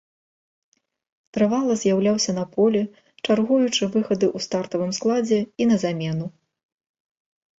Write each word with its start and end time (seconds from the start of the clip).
Трывала 1.37 1.73
з'яўляўся 1.81 2.31
на 2.37 2.45
полі, 2.55 2.79
чаргуючы 3.25 3.83
выхады 3.95 4.27
ў 4.35 4.37
стартавым 4.47 4.91
складзе 5.01 5.39
і 5.65 5.67
на 5.73 5.77
замену. 5.83 6.25